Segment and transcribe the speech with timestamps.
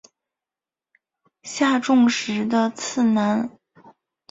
[1.43, 3.51] 下重实的次男。